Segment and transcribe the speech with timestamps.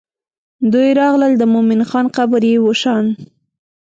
[0.73, 3.05] دوی راغلل د مومن خان قبر یې وشان.